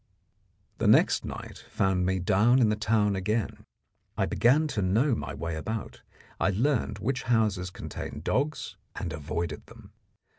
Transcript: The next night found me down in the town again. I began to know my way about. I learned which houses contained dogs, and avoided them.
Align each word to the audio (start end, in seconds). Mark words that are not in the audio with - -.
The 0.79 0.87
next 0.87 1.25
night 1.25 1.59
found 1.69 2.07
me 2.07 2.17
down 2.17 2.57
in 2.57 2.69
the 2.69 2.75
town 2.75 3.15
again. 3.15 3.63
I 4.17 4.25
began 4.25 4.65
to 4.69 4.81
know 4.81 5.13
my 5.13 5.35
way 5.35 5.55
about. 5.55 6.01
I 6.39 6.49
learned 6.49 6.97
which 6.97 7.21
houses 7.21 7.69
contained 7.69 8.23
dogs, 8.23 8.77
and 8.95 9.13
avoided 9.13 9.67
them. 9.67 9.91